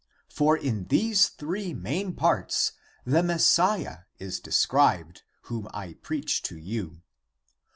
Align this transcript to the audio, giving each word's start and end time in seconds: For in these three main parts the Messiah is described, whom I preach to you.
For 0.29 0.57
in 0.57 0.85
these 0.85 1.29
three 1.29 1.75
main 1.75 2.15
parts 2.15 2.71
the 3.05 3.21
Messiah 3.21 3.99
is 4.17 4.39
described, 4.39 5.21
whom 5.43 5.67
I 5.75 5.93
preach 5.93 6.41
to 6.41 6.57
you. 6.57 7.03